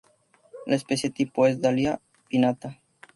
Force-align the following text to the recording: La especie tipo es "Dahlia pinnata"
La 0.65 0.75
especie 0.77 1.11
tipo 1.11 1.45
es 1.45 1.61
"Dahlia 1.61 2.01
pinnata" 2.27 2.79